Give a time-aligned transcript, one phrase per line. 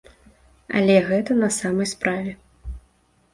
[0.79, 2.31] Але гэта на самай справе.